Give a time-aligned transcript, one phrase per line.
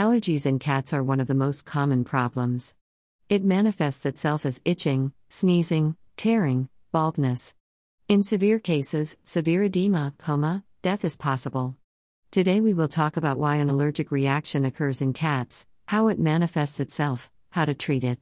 [0.00, 2.74] Allergies in cats are one of the most common problems.
[3.28, 7.54] It manifests itself as itching, sneezing, tearing, baldness.
[8.08, 11.76] In severe cases, severe edema, coma, death is possible.
[12.30, 16.80] Today we will talk about why an allergic reaction occurs in cats, how it manifests
[16.80, 18.18] itself, how to treat it.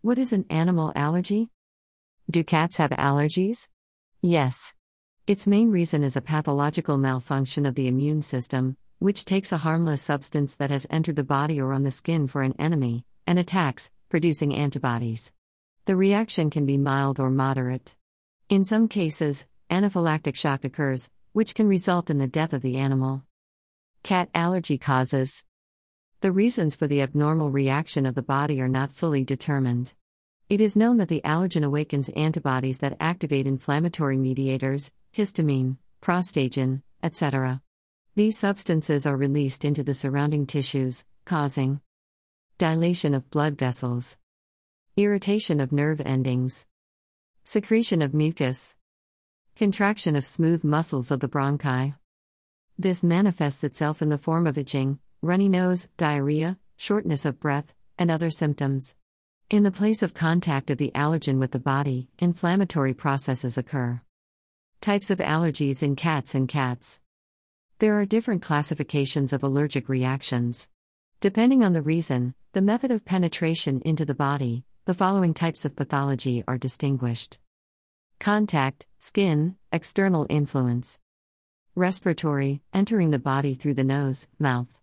[0.00, 1.48] What is an animal allergy?
[2.30, 3.66] Do cats have allergies?
[4.22, 4.74] Yes.
[5.26, 10.00] Its main reason is a pathological malfunction of the immune system, which takes a harmless
[10.00, 13.90] substance that has entered the body or on the skin for an enemy, and attacks,
[14.08, 15.30] producing antibodies.
[15.84, 17.94] The reaction can be mild or moderate.
[18.48, 23.24] In some cases, anaphylactic shock occurs, which can result in the death of the animal.
[24.02, 25.44] Cat allergy causes.
[26.22, 29.92] The reasons for the abnormal reaction of the body are not fully determined.
[30.48, 37.60] It is known that the allergen awakens antibodies that activate inflammatory mediators, histamine, prostagin, etc.
[38.16, 41.80] These substances are released into the surrounding tissues, causing
[42.58, 44.18] dilation of blood vessels,
[44.96, 46.64] irritation of nerve endings,
[47.42, 48.76] secretion of mucus,
[49.56, 51.96] contraction of smooth muscles of the bronchi.
[52.78, 58.12] This manifests itself in the form of itching, runny nose, diarrhea, shortness of breath, and
[58.12, 58.94] other symptoms.
[59.50, 64.00] In the place of contact of the allergen with the body, inflammatory processes occur.
[64.80, 67.00] Types of allergies in cats and cats.
[67.80, 70.68] There are different classifications of allergic reactions.
[71.20, 75.74] Depending on the reason, the method of penetration into the body, the following types of
[75.74, 77.38] pathology are distinguished
[78.20, 81.00] contact, skin, external influence,
[81.74, 84.78] respiratory, entering the body through the nose, mouth,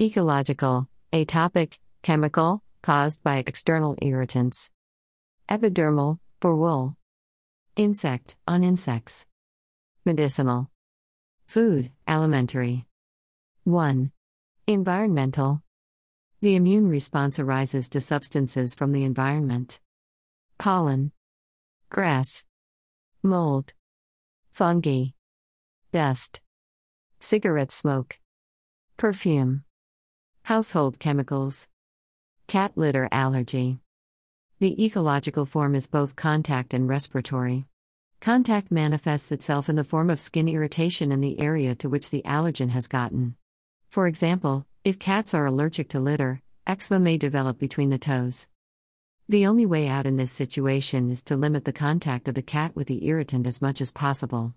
[0.00, 4.70] ecological, atopic, chemical, caused by external irritants.
[5.48, 6.96] Epidermal, for wool.
[7.76, 9.26] Insect, on insects.
[10.04, 10.69] Medicinal.
[11.50, 12.86] Food, alimentary.
[13.64, 14.12] 1.
[14.68, 15.64] Environmental.
[16.40, 19.80] The immune response arises to substances from the environment.
[20.60, 21.10] Pollen.
[21.90, 22.44] Grass.
[23.24, 23.72] Mold.
[24.52, 25.06] Fungi.
[25.90, 26.40] Dust.
[27.18, 28.20] Cigarette smoke.
[28.96, 29.64] Perfume.
[30.44, 31.66] Household chemicals.
[32.46, 33.80] Cat litter allergy.
[34.60, 37.66] The ecological form is both contact and respiratory.
[38.20, 42.20] Contact manifests itself in the form of skin irritation in the area to which the
[42.26, 43.34] allergen has gotten.
[43.88, 48.46] For example, if cats are allergic to litter, eczema may develop between the toes.
[49.26, 52.76] The only way out in this situation is to limit the contact of the cat
[52.76, 54.52] with the irritant as much as possible.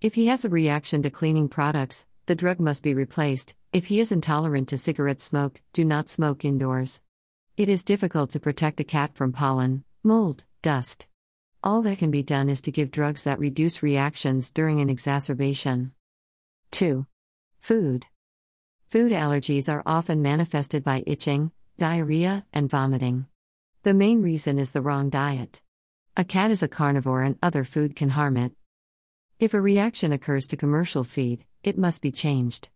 [0.00, 3.56] If he has a reaction to cleaning products, the drug must be replaced.
[3.72, 7.02] If he is intolerant to cigarette smoke, do not smoke indoors.
[7.56, 11.08] It is difficult to protect a cat from pollen, mold, dust.
[11.62, 15.92] All that can be done is to give drugs that reduce reactions during an exacerbation.
[16.70, 17.06] 2.
[17.58, 18.06] Food.
[18.88, 23.26] Food allergies are often manifested by itching, diarrhea, and vomiting.
[23.82, 25.60] The main reason is the wrong diet.
[26.16, 28.52] A cat is a carnivore and other food can harm it.
[29.38, 32.70] If a reaction occurs to commercial feed, it must be changed.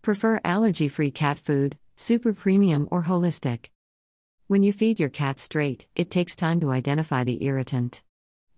[0.00, 3.70] Prefer allergy free cat food, super premium or holistic.
[4.46, 8.02] When you feed your cat straight, it takes time to identify the irritant.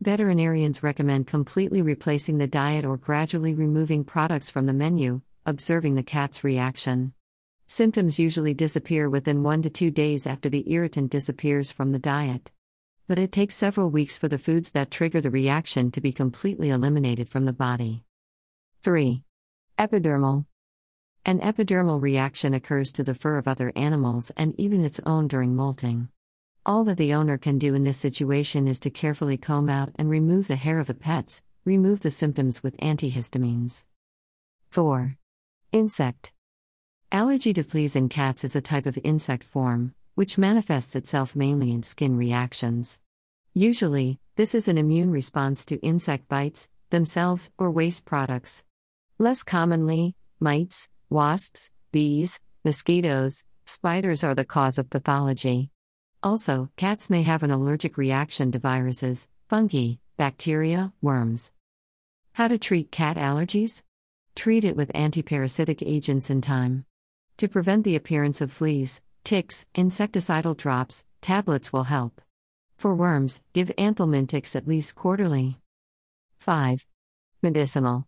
[0.03, 6.03] Veterinarians recommend completely replacing the diet or gradually removing products from the menu, observing the
[6.03, 7.12] cat's reaction.
[7.66, 12.50] Symptoms usually disappear within 1 to 2 days after the irritant disappears from the diet.
[13.09, 16.71] But it takes several weeks for the foods that trigger the reaction to be completely
[16.71, 18.05] eliminated from the body.
[18.82, 19.22] 3.
[19.78, 20.47] Epidermal
[21.27, 25.55] an epidermal reaction occurs to the fur of other animals and even its own during
[25.55, 26.09] molting.
[26.66, 30.10] All that the owner can do in this situation is to carefully comb out and
[30.10, 33.84] remove the hair of the pets, remove the symptoms with antihistamines.
[34.70, 35.16] 4.
[35.72, 36.32] Insect.
[37.10, 41.72] Allergy to fleas in cats is a type of insect form, which manifests itself mainly
[41.72, 43.00] in skin reactions.
[43.54, 48.65] Usually, this is an immune response to insect bites, themselves, or waste products.
[49.19, 55.70] Less commonly, mites, Wasps, bees, mosquitoes, spiders are the cause of pathology.
[56.22, 61.50] Also, cats may have an allergic reaction to viruses, fungi, bacteria, worms.
[62.34, 63.82] How to treat cat allergies?
[64.34, 66.84] Treat it with antiparasitic agents in time.
[67.38, 72.20] To prevent the appearance of fleas, ticks, insecticidal drops, tablets will help.
[72.76, 75.58] For worms, give anthelmintics at least quarterly.
[76.38, 76.84] 5.
[77.43, 78.06] Medicinal.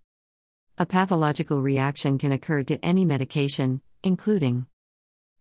[0.76, 4.66] A pathological reaction can occur to any medication, including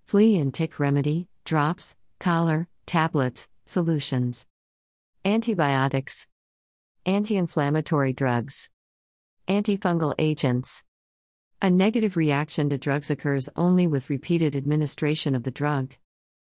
[0.06, 4.46] flea and tick remedy, drops, collar, tablets, solutions,
[5.26, 6.28] antibiotics,
[7.04, 8.70] anti inflammatory drugs,
[9.48, 10.84] antifungal agents,
[11.64, 15.96] A negative reaction to drugs occurs only with repeated administration of the drug.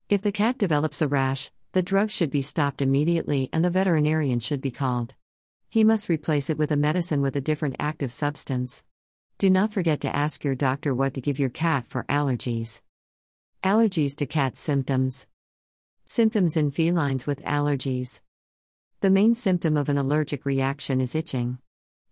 [0.08, 4.40] If the cat develops a rash, the drug should be stopped immediately and the veterinarian
[4.40, 5.14] should be called.
[5.69, 8.82] He must replace it with a medicine with a different active substance.
[9.38, 12.82] Do not forget to ask your doctor what to give your cat for allergies.
[13.62, 15.28] Allergies to cat symptoms.
[16.10, 18.20] Symptoms in felines with allergies.
[19.00, 21.58] The main symptom of an allergic reaction is itching.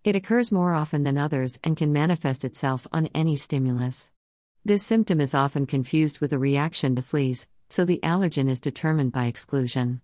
[0.03, 4.11] It occurs more often than others and can manifest itself on any stimulus.
[4.63, 9.13] This symptom is often confused with a reaction to fleas, so the allergen is determined
[9.13, 10.01] by exclusion.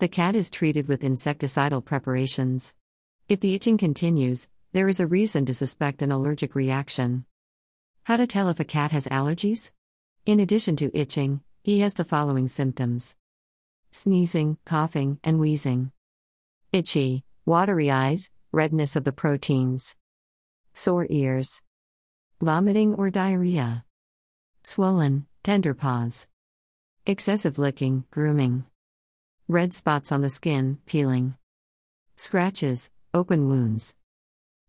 [0.00, 2.74] The cat is treated with insecticidal preparations.
[3.26, 7.24] If the itching continues, there is a reason to suspect an allergic reaction.
[8.04, 9.70] How to tell if a cat has allergies?
[10.26, 13.16] In addition to itching, he has the following symptoms
[13.90, 15.92] sneezing, coughing, and wheezing.
[16.72, 19.96] Itchy, watery eyes, redness of the proteins,
[20.72, 21.62] sore ears,
[22.40, 23.84] vomiting or diarrhea,
[24.62, 26.26] swollen, tender paws,
[27.06, 28.64] excessive licking, grooming,
[29.48, 31.34] red spots on the skin, peeling,
[32.16, 33.94] scratches, open wounds,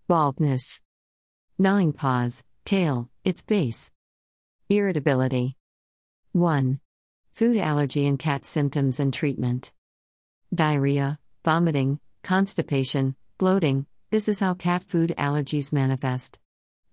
[0.07, 0.81] baldness,
[1.59, 3.91] gnawing paws, tail, its base,
[4.69, 5.57] irritability.
[6.31, 6.79] 1.
[7.31, 9.71] Food allergy in cats symptoms and treatment.
[10.53, 16.39] Diarrhea, vomiting, constipation, bloating, this is how cat food allergies manifest.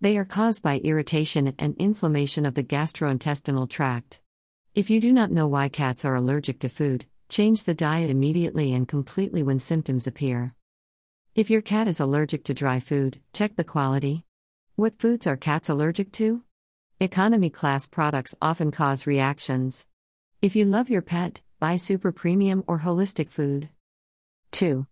[0.01, 4.21] They are caused by irritation and inflammation of the gastrointestinal tract.
[4.77, 8.73] If you do not know why cats are allergic to food, change the diet immediately
[8.73, 10.55] and completely when symptoms appear.
[11.35, 14.25] If your cat is allergic to dry food, check the quality.
[14.77, 16.45] What foods are cats allergic to?
[17.01, 19.88] Economy class products often cause reactions.
[20.41, 23.71] If you love your pet, buy super premium or holistic food.
[24.53, 24.87] 2.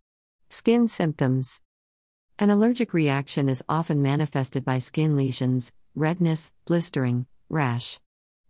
[0.49, 1.61] Skin symptoms.
[2.37, 8.01] An allergic reaction is often manifested by skin lesions, redness, blistering, rash.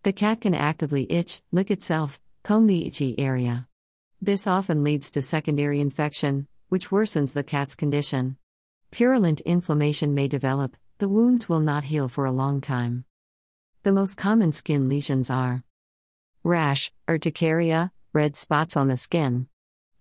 [0.04, 3.68] The cat can actively itch, lick itself, comb the itchy area.
[4.22, 8.38] This often leads to secondary infection, which worsens the cat's condition.
[8.90, 13.04] Purulent inflammation may develop, the wounds will not heal for a long time.
[13.82, 15.62] The most common skin lesions are
[16.46, 19.48] rash, urticaria, red spots on the skin,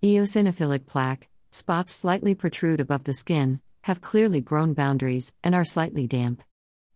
[0.03, 6.05] eosinophilic plaque, spots slightly protrude above the skin, have clearly grown boundaries, and are slightly
[6.05, 6.43] damp.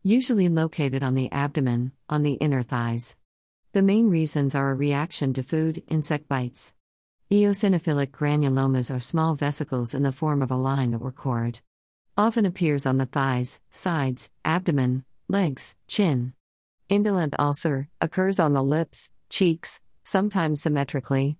[0.04, 3.16] Usually located on the abdomen, on the inner thighs.
[3.74, 6.76] The main reasons are a reaction to food, insect bites.
[7.32, 11.62] Eosinophilic granulomas are small vesicles in the form of a line or cord.
[12.16, 16.34] Often appears on the thighs, sides, abdomen, legs, chin.
[16.88, 21.38] Indolent ulcer occurs on the lips, cheeks, sometimes symmetrically.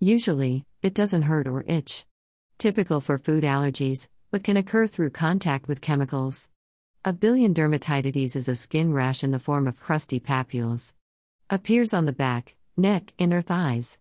[0.00, 2.04] Usually, it doesn't hurt or itch
[2.58, 6.50] typical for food allergies, but can occur through contact with chemicals.
[7.06, 10.92] Miliary dermatitis is a skin rash in the form of crusty papules.
[11.48, 13.98] Appears on the back, neck, inner thighs.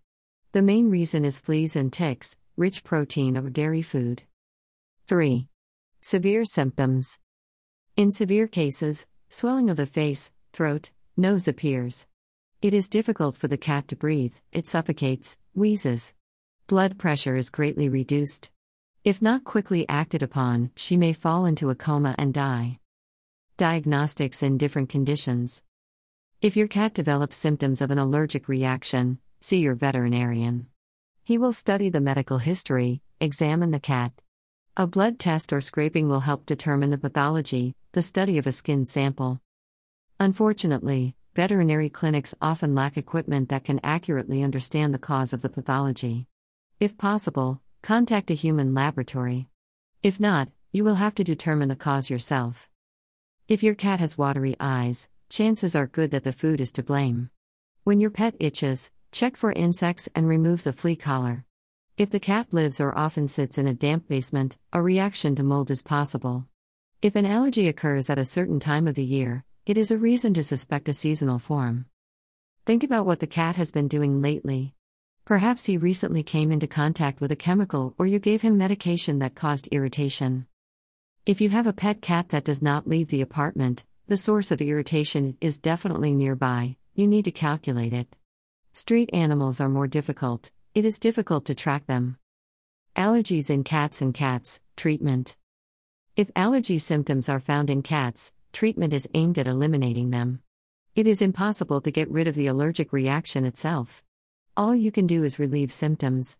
[0.51, 4.23] The main reason is fleas and ticks, rich protein or dairy food.
[5.07, 5.47] 3.
[6.01, 7.19] Severe symptoms.
[7.95, 12.07] In severe cases, swelling of the face, throat, nose appears.
[12.59, 16.15] It is difficult for the cat to breathe, it suffocates, wheezes.
[16.65, 18.49] Blood pressure is greatly reduced.
[19.03, 22.79] If not quickly acted upon, she may fall into a coma and die.
[23.57, 25.63] Diagnostics in different conditions.
[26.41, 30.65] If your cat develops symptoms of an allergic reaction, see your veterinarian.
[31.23, 34.13] He will study the medical history, examine the cat.
[34.75, 38.83] A blood test or scraping will help determine the pathology, the study of a skin
[38.83, 39.41] sample.
[40.19, 46.25] Unfortunately, veterinary clinics often lack equipment that can accurately understand the cause of the pathology.
[46.79, 49.47] If possible, contact a human laboratory.
[50.01, 52.71] If not, you will have to determine the cause yourself.
[53.47, 57.29] If your cat has watery eyes, chances are good that the food is to blame.
[57.83, 61.45] When your pet itches, check for insects and remove the flea collar.
[61.99, 65.69] If the cat lives or often sits in a damp basement, a reaction to mold
[65.69, 66.47] is possible.
[67.03, 70.33] If an allergy occurs at a certain time of the year, it is a reason
[70.33, 71.85] to suspect a seasonal form.
[72.65, 74.73] Think about what the cat has been doing lately.
[75.25, 79.35] Perhaps he recently came into contact with a chemical or you gave him medication that
[79.35, 80.47] caused irritation.
[81.25, 84.61] If you have a pet cat that does not leave the apartment, the source of
[84.61, 88.15] irritation is definitely nearby, you need to calculate it.
[88.71, 92.17] Street animals are more difficult, it is difficult to track them.
[92.95, 95.35] Allergies in cats and cats, treatment.
[96.15, 100.41] If allergy symptoms are found in cats, treatment is aimed at eliminating them.
[100.95, 104.03] It is impossible to get rid of the allergic reaction itself.
[104.55, 106.39] All you can do is relieve symptoms.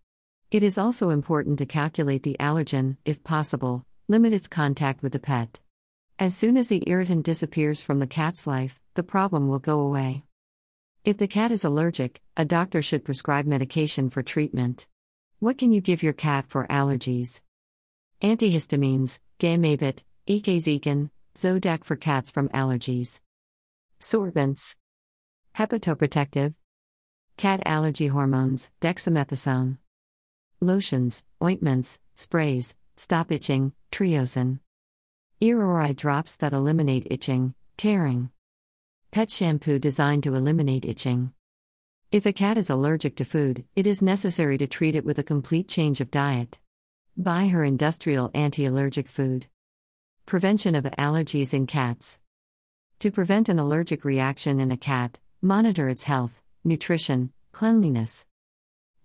[0.50, 5.20] It is also important to calculate the allergen, if possible, limit its contact with the
[5.20, 5.60] pet.
[6.18, 10.24] As soon as the irritant disappears from the cat's life, the problem will go away.
[11.06, 14.88] If the cat is allergic, a doctor should prescribe medication for treatment.
[15.38, 17.42] What can you give your cat for allergies?
[18.24, 23.22] Antihistamines, Gamavit, Ecazecan, Zodac for cats from allergies.
[24.00, 24.74] Sorbents.
[25.56, 26.56] Hepatoprotective.
[27.38, 29.78] Cat allergy hormones, dexamethasone.
[30.60, 34.62] Lotions, ointments, sprays, stop itching, Triosyn.
[35.40, 38.32] Ear or eye drops that eliminate itching, tearing.
[39.12, 41.34] Pet shampoo designed to eliminate itching.
[42.12, 45.24] If a cat is allergic to food, it is necessary to treat it with a
[45.24, 46.58] complete change of diet.
[47.16, 49.46] Buy her industrial anti allergic food.
[50.28, 52.20] Prevention of allergies in cats.
[53.00, 58.26] To prevent an allergic reaction in a cat, monitor its health, nutrition, cleanliness.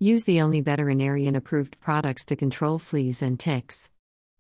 [0.01, 3.93] Use the only veterinarian approved products to control fleas and ticks.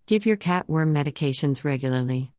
[0.06, 2.32] Give your cat worm medications regularly.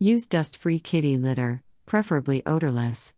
[0.00, 3.14] Use dust free kitty litter, preferably odorless.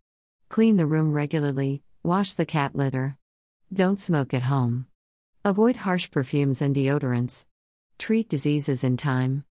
[0.51, 3.17] Clean the room regularly, wash the cat litter.
[3.73, 4.85] Don't smoke at home.
[5.47, 7.47] Avoid harsh perfumes and deodorants.
[7.97, 9.45] Treat diseases in time.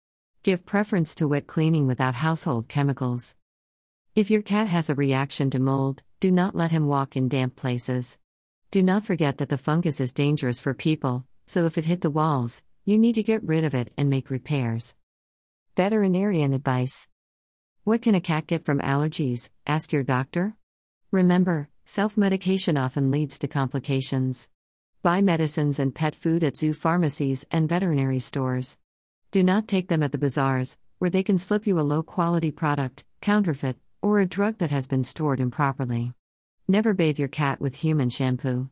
[0.49, 3.37] Give preference to wet cleaning without household chemicals.
[4.15, 7.55] If your cat has a reaction to mold, do not let him walk in damp
[7.55, 8.17] places.
[8.71, 12.09] Do not forget that the fungus is dangerous for people, so if it hit the
[12.09, 14.95] walls, you need to get rid of it and make repairs.
[15.77, 17.09] Veterinarian advice
[17.85, 19.51] What can a cat get from allergies?
[19.67, 20.57] Ask your doctor.
[21.11, 24.49] Remember, self medication often leads to complications.
[25.03, 28.79] Buy medicines and pet food at zoo pharmacies and veterinary stores.
[29.31, 32.51] Do not take them at the bazaars, where they can slip you a low quality
[32.51, 36.15] product, counterfeit, or a drug that has been stored improperly.
[36.67, 38.71] Never bathe your cat with human shampoo.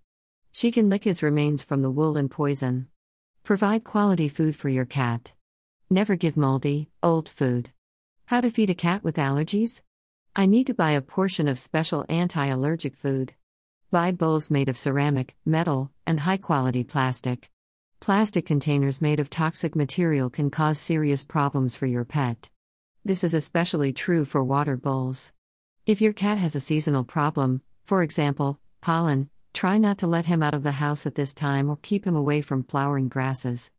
[0.53, 2.89] She can lick his remains from the wool and poison.
[3.45, 5.35] Provide quality food for your cat.
[5.91, 7.71] Never give moldy, old food.
[8.25, 9.83] How to feed a cat with allergies?
[10.35, 13.35] I need to buy a portion of special anti allergic food.
[13.91, 17.51] Buy bowls made of ceramic, metal, and high quality plastic.
[18.01, 22.51] Plastic containers made of toxic material can cause serious problems for your pet.
[23.05, 25.33] This is especially true for water bowls.
[25.87, 30.43] If your cat has a seasonal problem, for example, pollen, try not to let him
[30.43, 33.73] out of the house at this time or keep him away from flowering grasses.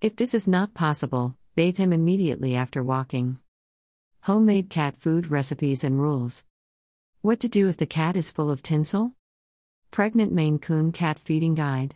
[0.00, 3.38] If this is not possible, bathe him immediately after walking.
[4.22, 6.44] Homemade cat food recipes and rules.
[7.22, 9.12] What to do if the cat is full of tinsel?
[9.90, 11.94] Pregnant Maine Coon Cat Feeding Guide.